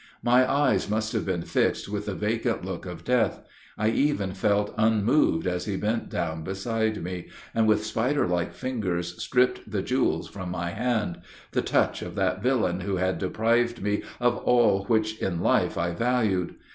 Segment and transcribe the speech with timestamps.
[0.23, 3.39] My eyes must have been fixed with the vacant look of death:
[3.77, 9.21] I even felt unmoved as he bent down beside me, and, with spider like fingers,
[9.21, 14.01] stripped the jewels from my hand the touch of that villain who had deprived me
[14.19, 16.55] of all which in life I valued.